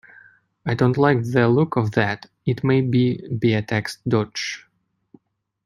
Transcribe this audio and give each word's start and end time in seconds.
I 0.65 0.73
don't 0.73 0.97
like 0.97 1.21
the 1.21 1.47
look 1.47 1.75
of 1.75 1.91
that. 1.91 2.25
It 2.47 2.63
may 2.63 2.81
be 2.81 3.21
be 3.37 3.53
a 3.53 3.61
tax 3.61 3.99
dodge. 4.07 4.65